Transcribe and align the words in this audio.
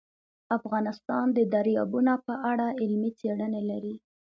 افغانستان 0.57 1.25
د 1.37 1.39
دریابونه 1.53 2.13
په 2.25 2.33
اړه 2.51 2.67
علمي 2.81 3.11
څېړنې 3.19 3.61
لري. 3.69 3.95